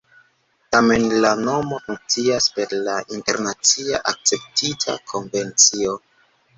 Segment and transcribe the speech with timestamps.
[0.75, 6.01] Tamen la nomo funkcias per la internacie akceptita konvencio.